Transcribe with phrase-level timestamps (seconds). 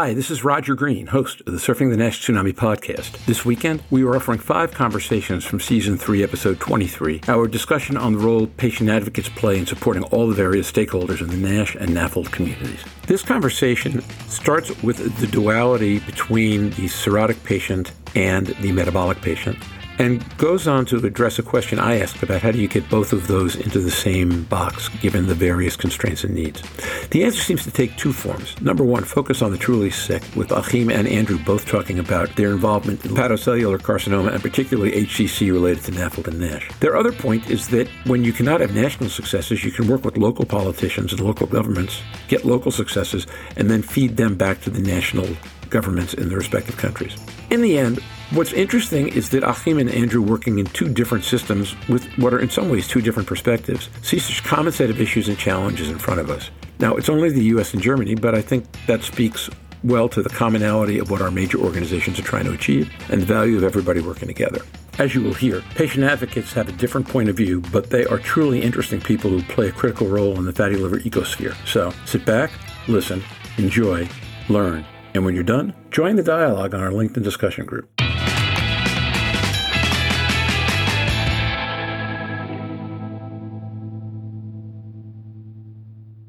[0.00, 3.22] Hi, this is Roger Green, host of the Surfing the Nash Tsunami podcast.
[3.26, 8.14] This weekend, we are offering five conversations from season three, episode 23, our discussion on
[8.14, 11.90] the role patient advocates play in supporting all the various stakeholders in the NASH and
[11.90, 12.82] NAFLD communities.
[13.08, 19.58] This conversation starts with the duality between the cirrhotic patient and the metabolic patient
[20.00, 23.12] and goes on to address a question I asked about how do you get both
[23.12, 26.62] of those into the same box given the various constraints and needs.
[27.10, 28.58] The answer seems to take two forms.
[28.62, 32.50] Number one, focus on the truly sick, with Achim and Andrew both talking about their
[32.50, 36.70] involvement in hepatocellular carcinoma and particularly HCC related to NAFLD and NASH.
[36.80, 40.16] Their other point is that when you cannot have national successes, you can work with
[40.16, 44.80] local politicians and local governments, get local successes, and then feed them back to the
[44.80, 45.28] national
[45.68, 47.18] governments in their respective countries.
[47.50, 48.00] In the end,
[48.32, 52.38] what's interesting is that Achim and Andrew, working in two different systems with what are
[52.38, 55.98] in some ways two different perspectives, see such common set of issues and challenges in
[55.98, 56.50] front of us.
[56.78, 59.50] Now, it's only the US and Germany, but I think that speaks
[59.82, 63.26] well to the commonality of what our major organizations are trying to achieve and the
[63.26, 64.60] value of everybody working together.
[64.98, 68.18] As you will hear, patient advocates have a different point of view, but they are
[68.18, 71.54] truly interesting people who play a critical role in the fatty liver ecosphere.
[71.66, 72.50] So sit back,
[72.86, 73.22] listen,
[73.56, 74.08] enjoy,
[74.48, 77.99] learn, and when you're done, join the dialogue on our LinkedIn discussion group.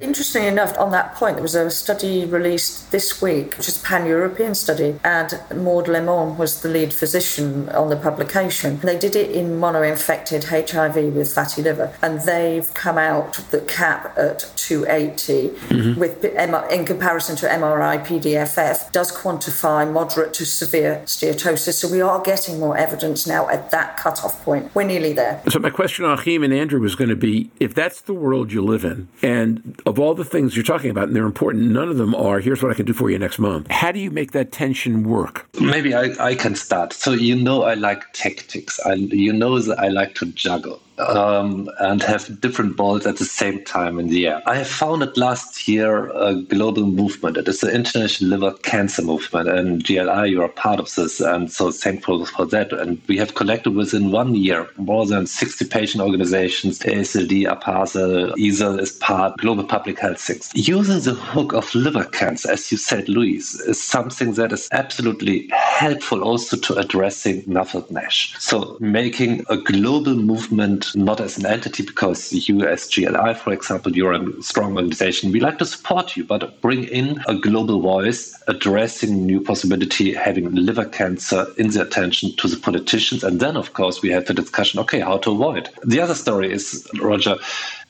[0.02, 3.86] Interestingly enough, on that point, there was a study released this week, which is a
[3.86, 8.80] pan European study, and Maud Lemoine was the lead physician on the publication.
[8.80, 14.18] They did it in mono-infected HIV with fatty liver, and they've come out the cap
[14.18, 16.00] at 280, mm-hmm.
[16.00, 21.74] with in comparison to MRI PDFF, does quantify moderate to severe steatosis.
[21.74, 24.74] So we are getting more evidence now at that cutoff point.
[24.74, 25.42] We're nearly there.
[25.50, 28.52] So my question on Achim and Andrew was going to be, if that's the world
[28.52, 31.90] you live in, and of all the things you're talking about, and they're important, none
[31.90, 33.70] of them are, here's what I can do for you next month.
[33.70, 35.48] How do you make that tension work?
[35.60, 36.94] Maybe I, I can start.
[36.94, 38.80] So, you know, I like tactics.
[38.80, 43.26] I, you know that I like to juggle um, and have different balls at the
[43.26, 44.42] same time in the air.
[44.46, 47.38] I founded last year a global movement.
[47.38, 51.52] It is the International Liver Cancer Movement, and GLI, you are part of this, and
[51.52, 52.72] so thankful for that.
[52.74, 58.80] And we have collected within one year more than 60 patient organizations, AASLD, APASL, EASL
[58.80, 60.52] is part, Global Public Health things.
[60.54, 65.50] Using the hook of liver cancer, as you said, Louise, is something that is absolutely
[65.52, 68.36] helpful also to addressing NAFLD NASH.
[68.40, 73.96] So making a global movement not as an entity because you as GLI, for example,
[73.96, 75.32] you're a strong organization.
[75.32, 80.54] We like to support you, but bring in a global voice addressing new possibility, having
[80.54, 83.24] liver cancer in the attention to the politicians.
[83.24, 85.70] And then, of course, we have the discussion, okay, how to avoid.
[85.84, 87.38] The other story is, Roger,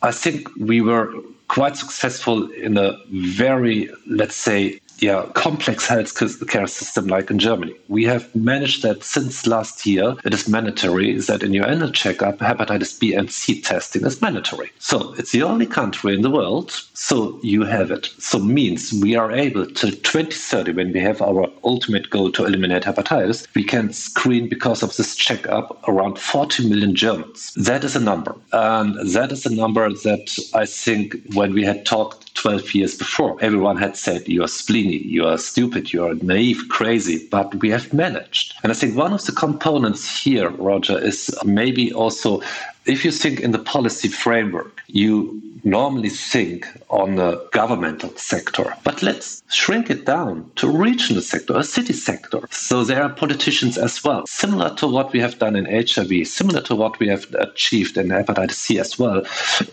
[0.01, 1.13] I think we were
[1.51, 7.73] quite successful in a very, let's say, yeah, complex healthcare care system like in Germany.
[7.87, 10.15] We have managed that since last year.
[10.23, 14.71] It is mandatory that in your annual checkup, hepatitis B and C testing is mandatory.
[14.77, 16.71] So it's the only country in the world.
[16.93, 18.09] So you have it.
[18.19, 22.83] So means we are able to 2030, when we have our ultimate goal to eliminate
[22.83, 27.53] hepatitis, we can screen because of this checkup around 40 million Germans.
[27.55, 28.35] That is a number.
[28.53, 33.35] And that is a number that I think when we had talked 12 years before.
[33.41, 37.71] Everyone had said, You are spleeny, you are stupid, you are naive, crazy, but we
[37.71, 38.53] have managed.
[38.61, 42.43] And I think one of the components here, Roger, is maybe also
[42.85, 48.75] if you think in the policy framework, you normally think on the governmental sector.
[48.83, 52.47] But let's shrink it down to regional sector, a city sector.
[52.49, 56.61] So there are politicians as well, similar to what we have done in HIV, similar
[56.61, 59.23] to what we have achieved in hepatitis C as well,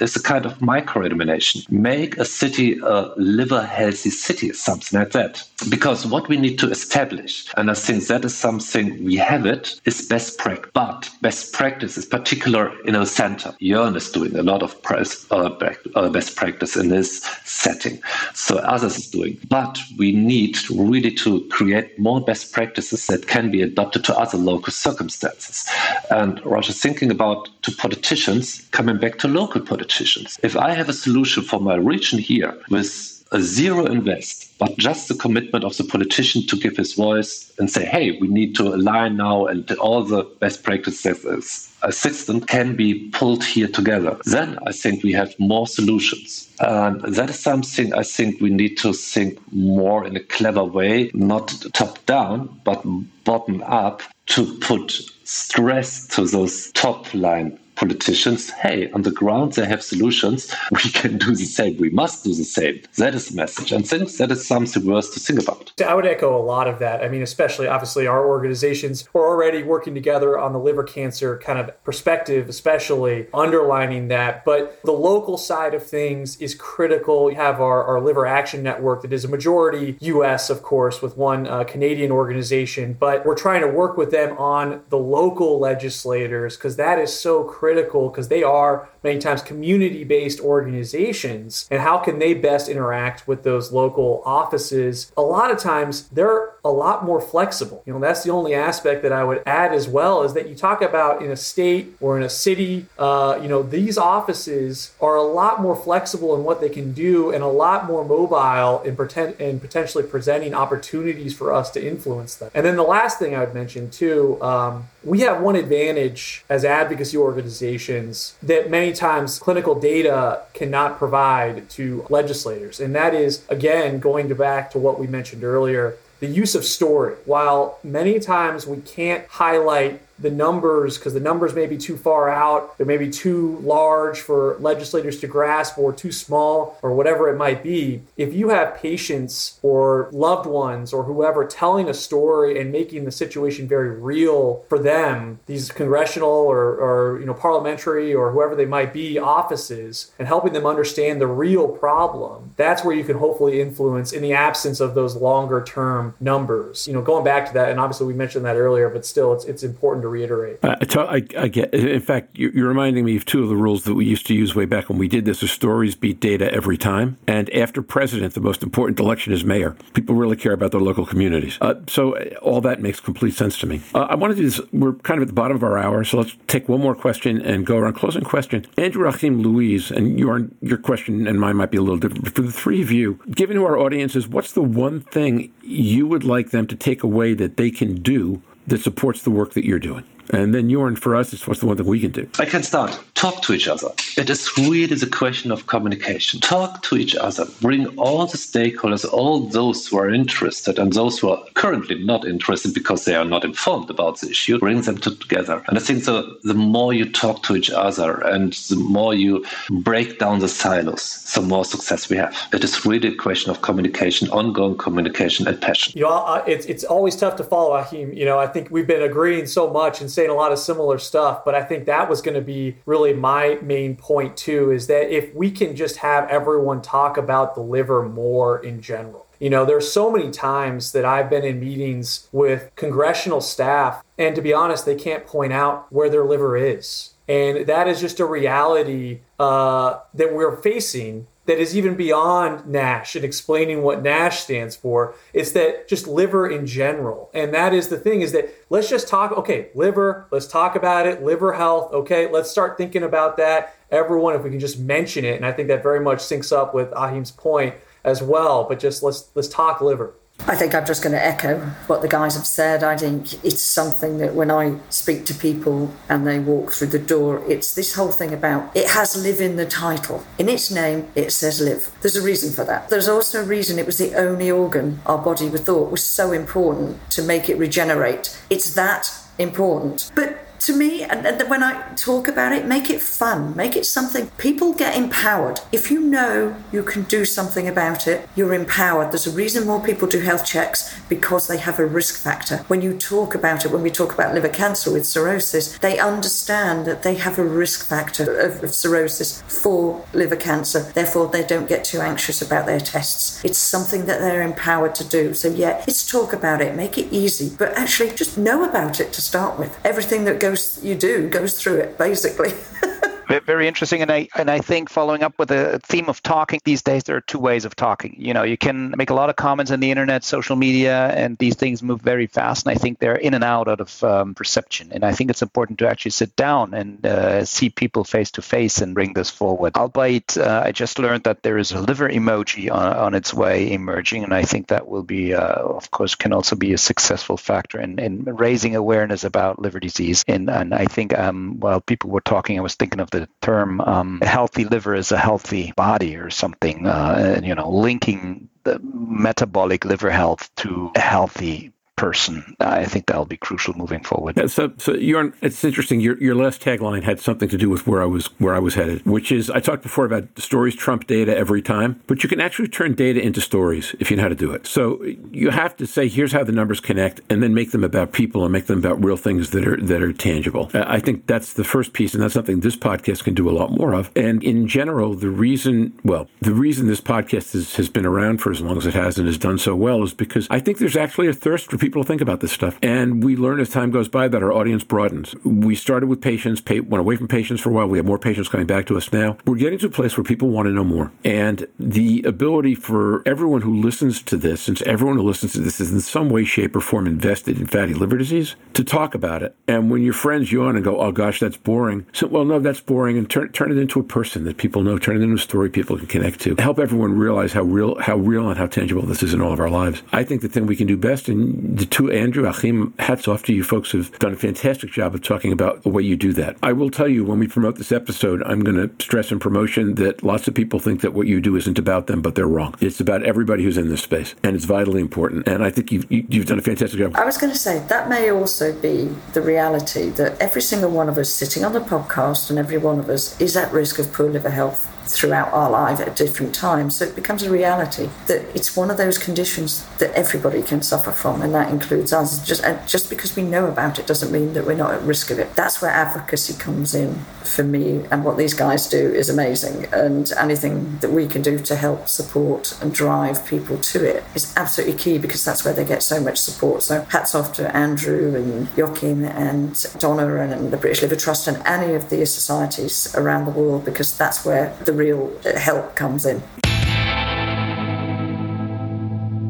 [0.00, 1.62] is a kind of micro-elimination.
[1.70, 5.42] Make a city a liver healthy city, something like that.
[5.68, 9.80] Because what we need to establish, and I think that is something we have it,
[9.84, 10.70] is best practice.
[10.74, 13.54] But best practice is particular in a center.
[13.60, 15.50] Jörn is doing a lot of press, uh,
[15.94, 18.00] uh, best practice in this setting.
[18.34, 19.38] So others is doing.
[19.48, 24.38] But we need really to create more best practices that can be adopted to other
[24.38, 25.66] local circumstances.
[26.10, 30.38] And Roger, thinking about to politicians, coming back to local politicians.
[30.42, 35.08] If I have a solution for my region here with a zero invest, but just
[35.08, 38.74] the commitment of the politician to give his voice and say, hey, we need to
[38.74, 44.18] align now and all the best practices assistant can be pulled here together.
[44.24, 46.52] Then I think we have more solutions.
[46.60, 51.10] And that is something I think we need to think more in a clever way,
[51.14, 52.82] not top down, but
[53.24, 59.66] bottom up to put stress to those top line politicians, hey, on the ground they
[59.66, 60.54] have solutions.
[60.70, 61.76] We can do the same.
[61.78, 62.82] We must do the same.
[62.98, 63.72] That is the message.
[63.72, 65.72] And think that is something worth to think about.
[65.84, 67.02] I would echo a lot of that.
[67.02, 71.58] I mean, especially obviously our organizations are already working together on the liver cancer kind
[71.58, 74.44] of perspective, especially underlining that.
[74.44, 77.24] But the local side of things is critical.
[77.24, 81.16] We have our, our Liver Action Network that is a majority US, of course, with
[81.16, 82.96] one uh, Canadian organization.
[82.98, 87.44] But we're trying to work with them on the local legislators because that is so
[87.44, 91.66] critical because they are many times community based organizations.
[91.70, 95.12] And how can they best interact with those local offices?
[95.16, 97.82] A lot of times they're a lot more flexible.
[97.86, 100.54] You know, that's the only aspect that I would add as well is that you
[100.54, 105.16] talk about in a state or in a city, uh, you know, these offices are
[105.16, 108.96] a lot more flexible in what they can do and a lot more mobile in,
[108.96, 112.50] pretend, in potentially presenting opportunities for us to influence them.
[112.54, 116.64] And then the last thing I would mention too, um, we have one advantage as
[116.64, 122.80] advocacy organizations that many times clinical data cannot provide to legislators.
[122.80, 127.16] And that is, again, going back to what we mentioned earlier, the use of story.
[127.24, 132.28] While many times we can't highlight the numbers because the numbers may be too far
[132.28, 137.28] out, they may be too large for legislators to grasp or too small or whatever
[137.28, 138.02] it might be.
[138.16, 143.12] If you have patients or loved ones or whoever telling a story and making the
[143.12, 148.66] situation very real for them, these congressional or, or you know parliamentary or whoever they
[148.66, 153.60] might be offices and helping them understand the real problem, that's where you can hopefully
[153.60, 156.86] influence in the absence of those longer term numbers.
[156.86, 159.44] You know, going back to that, and obviously we mentioned that earlier, but still it's
[159.44, 160.58] it's important to to reiterate.
[160.62, 160.76] Uh,
[161.08, 161.72] I, I, get.
[161.74, 164.54] In fact, you're reminding me of two of the rules that we used to use
[164.54, 168.34] way back when we did this: "The stories beat data every time." And after president,
[168.34, 169.76] the most important election is mayor.
[169.94, 171.58] People really care about their local communities.
[171.60, 173.80] Uh, so uh, all that makes complete sense to me.
[173.94, 174.60] Uh, I want to do this.
[174.72, 177.40] We're kind of at the bottom of our hour, so let's take one more question
[177.42, 177.94] and go around.
[177.94, 181.98] Closing question, Andrew Achim Louise, and your your question and mine might be a little
[181.98, 182.24] different.
[182.24, 185.52] But for the three of you, given who our audience is, what's the one thing
[185.62, 189.54] you would like them to take away that they can do that supports the work
[189.54, 190.04] that you're doing.
[190.30, 192.28] And then Jorn, for us, it's what's the one thing we can do?
[192.38, 192.98] I can start.
[193.14, 193.88] Talk to each other.
[194.16, 196.40] It is really the question of communication.
[196.40, 197.46] Talk to each other.
[197.60, 202.26] Bring all the stakeholders, all those who are interested and those who are currently not
[202.26, 205.62] interested because they are not informed about the issue, bring them together.
[205.68, 209.44] And I think the, the more you talk to each other and the more you
[209.70, 212.36] break down the silos, the more success we have.
[212.52, 215.92] It is really a question of communication, ongoing communication and passion.
[215.96, 218.12] You know, uh, it's, it's always tough to follow, Achim.
[218.12, 220.98] You know, I think we've been agreeing so much and saying a lot of similar
[220.98, 224.88] stuff, but I think that was going to be really my main point too is
[224.88, 229.26] that if we can just have everyone talk about the liver more in general.
[229.38, 234.34] You know, there's so many times that I've been in meetings with congressional staff, and
[234.34, 237.14] to be honest, they can't point out where their liver is.
[237.28, 243.16] And that is just a reality uh, that we're facing that is even beyond NASH
[243.16, 245.14] and explaining what NASH stands for.
[245.32, 247.30] It's that just liver in general.
[247.32, 251.06] And that is the thing is that let's just talk, okay, liver, let's talk about
[251.06, 253.74] it, liver health, okay, let's start thinking about that.
[253.90, 256.74] Everyone, if we can just mention it, and I think that very much syncs up
[256.74, 257.74] with Achim's point
[258.04, 260.12] as well, but just let's let's talk liver.
[260.46, 262.82] I think I'm just going to echo what the guys have said.
[262.82, 266.98] I think it's something that when I speak to people and they walk through the
[266.98, 270.24] door, it's this whole thing about it has live in the title.
[270.38, 271.90] In its name, it says live.
[272.00, 272.88] There's a reason for that.
[272.88, 276.32] There's also a reason it was the only organ our body would thought was so
[276.32, 278.38] important to make it regenerate.
[278.48, 280.10] It's that important.
[280.14, 284.26] But to me, and, when I talk about it, make it fun, make it something
[284.38, 285.60] people get empowered.
[285.72, 289.12] If you know you can do something about it, you're empowered.
[289.12, 292.58] There's a reason more people do health checks because they have a risk factor.
[292.68, 296.86] When you talk about it, when we talk about liver cancer with cirrhosis, they understand
[296.86, 300.80] that they have a risk factor of, of cirrhosis for liver cancer.
[300.80, 303.44] Therefore, they don't get too anxious about their tests.
[303.44, 305.34] It's something that they're empowered to do.
[305.34, 309.12] So, yeah, let's talk about it, make it easy, but actually just know about it
[309.12, 309.78] to start with.
[309.84, 312.52] Everything that goes goes you do goes through it basically
[313.28, 316.82] very interesting and i and i think following up with the theme of talking these
[316.82, 318.16] days there are two ways of talking.
[318.18, 321.36] You know you can make a lot of comments on the internet social media and
[321.38, 324.34] these things move very fast and i think they're in and out out of um,
[324.34, 324.88] perception.
[324.92, 328.42] And i think it's important to actually sit down and uh, see people face to
[328.42, 329.76] face and bring this forward.
[329.76, 333.72] Albeit uh, i just learned that there is a liver emoji on, on its way
[333.72, 337.36] emerging and i think that will be uh, of course can also be a successful
[337.36, 340.24] factor in, in raising awareness about liver disease.
[340.26, 343.28] And, and i think um, while people were talking i was thinking of the the
[343.40, 348.78] term um, healthy liver is a healthy body or something, uh, you know, linking the
[348.82, 352.56] metabolic liver health to a healthy person.
[352.60, 354.36] I think that'll be crucial moving forward.
[354.36, 356.00] Yeah, so, so you're, it's interesting.
[356.00, 358.74] Your, your last tagline had something to do with where I was where I was
[358.74, 362.40] headed, which is I talked before about stories trump data every time, but you can
[362.40, 364.66] actually turn data into stories if you know how to do it.
[364.66, 365.02] So
[365.32, 368.44] you have to say here's how the numbers connect, and then make them about people
[368.44, 370.70] and make them about real things that are that are tangible.
[370.72, 373.56] Uh, I think that's the first piece, and that's something this podcast can do a
[373.60, 374.10] lot more of.
[374.14, 378.52] And in general, the reason well, the reason this podcast is, has been around for
[378.52, 380.96] as long as it has and has done so well is because I think there's
[380.96, 383.90] actually a thirst for people to think about this stuff, and we learn as time
[383.90, 385.34] goes by that our audience broadens.
[385.44, 387.86] We started with patients, pay, went away from patients for a while.
[387.86, 389.36] We have more patients coming back to us now.
[389.46, 393.22] We're getting to a place where people want to know more, and the ability for
[393.26, 396.44] everyone who listens to this, since everyone who listens to this is in some way,
[396.44, 399.54] shape, or form invested in fatty liver disease, to talk about it.
[399.66, 402.80] And when your friends yawn and go, "Oh gosh, that's boring," so well, no, that's
[402.80, 405.38] boring, and turn turn it into a person that people know, turn it into a
[405.38, 406.56] story people can connect to.
[406.58, 409.60] Help everyone realize how real, how real, and how tangible this is in all of
[409.60, 410.02] our lives.
[410.12, 413.44] I think the thing we can do best, and the two Andrew Achim, hats off
[413.44, 416.32] to you folks have done a fantastic job of talking about the way you do
[416.32, 416.56] that.
[416.62, 419.94] I will tell you when we promote this episode, I'm going to stress in promotion
[419.94, 422.74] that lots of people think that what you do isn't about them, but they're wrong.
[422.80, 425.46] It's about everybody who's in this space, and it's vitally important.
[425.46, 427.14] And I think you've you've done a fantastic job.
[427.14, 431.08] I was going to say that may also be the reality that every single one
[431.08, 434.12] of us sitting on the podcast and every one of us is at risk of
[434.12, 436.96] poor liver health throughout our life at different times.
[436.96, 441.10] So it becomes a reality that it's one of those conditions that everybody can suffer
[441.10, 442.44] from, and that includes us.
[442.46, 445.38] Just just because we know about it doesn't mean that we're not at risk of
[445.38, 445.54] it.
[445.54, 449.86] That's where advocacy comes in for me, and what these guys do is amazing.
[449.92, 454.54] And anything that we can do to help support and drive people to it is
[454.56, 456.82] absolutely key because that's where they get so much support.
[456.82, 461.56] So hats off to Andrew and Joachim and Donna and the British Liver Trust and
[461.66, 466.26] any of the societies around the world because that's where the real uh, help comes
[466.26, 466.42] in.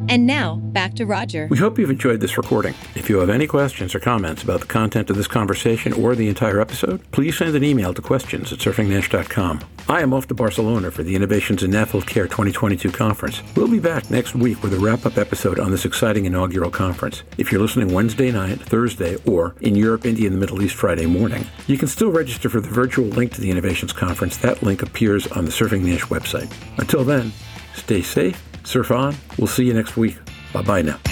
[0.09, 1.49] And now, back to Roger.
[1.51, 2.75] We hope you've enjoyed this recording.
[2.95, 6.29] If you have any questions or comments about the content of this conversation or the
[6.29, 9.61] entire episode, please send an email to questions at surfingnash.com.
[9.87, 13.43] I am off to Barcelona for the Innovations in NAFLD Care 2022 conference.
[13.55, 17.23] We'll be back next week with a wrap up episode on this exciting inaugural conference.
[17.37, 21.07] If you're listening Wednesday night, Thursday, or in Europe, India, and the Middle East Friday
[21.07, 24.39] morning, you can still register for the virtual link to the Innovations Conference.
[24.39, 26.51] That link appears on the Surfing Nash website.
[26.79, 27.31] Until then,
[27.75, 29.17] stay safe surf on.
[29.39, 30.19] We'll see you next week.
[30.53, 31.08] Bye bye now.